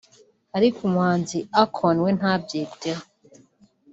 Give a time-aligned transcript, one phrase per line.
[0.57, 3.03] ariko umuhanzi Akon we ntabyiteho